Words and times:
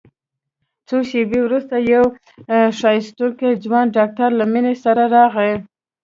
څو 0.87 0.97
شېبې 1.09 1.39
وروسته 1.43 1.75
يو 1.93 2.03
ښايستوکى 2.79 3.49
ځوان 3.63 3.85
ډاکتر 3.97 4.29
له 4.39 4.45
مينې 4.51 4.73
سره 4.83 5.03
راغى. 5.15 5.53